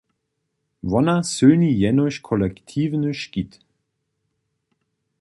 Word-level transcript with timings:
Wona 0.89 1.15
sylni 1.31 1.71
jenož 1.81 2.15
kolektiwny 2.27 3.11
škit. 3.21 3.51